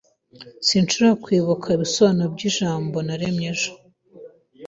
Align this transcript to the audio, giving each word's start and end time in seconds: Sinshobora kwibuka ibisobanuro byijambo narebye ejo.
Sinshobora 0.67 1.19
kwibuka 1.23 1.67
ibisobanuro 1.75 2.27
byijambo 2.35 2.97
narebye 3.05 3.47
ejo. 3.53 3.71